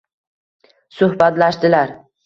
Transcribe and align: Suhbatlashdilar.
Suhbatlashdilar. 1.01 1.99